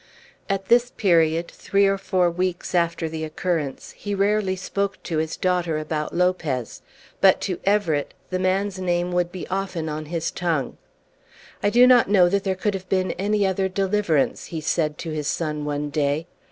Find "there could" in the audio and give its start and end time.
12.43-12.73